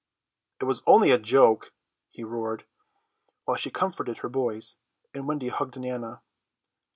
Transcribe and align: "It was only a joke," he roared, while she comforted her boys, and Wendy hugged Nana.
"It 0.59 0.63
was 0.65 0.81
only 0.87 1.11
a 1.11 1.19
joke," 1.19 1.75
he 2.09 2.23
roared, 2.23 2.65
while 3.45 3.55
she 3.55 3.69
comforted 3.69 4.17
her 4.17 4.29
boys, 4.29 4.77
and 5.13 5.27
Wendy 5.27 5.49
hugged 5.49 5.79
Nana. 5.79 6.23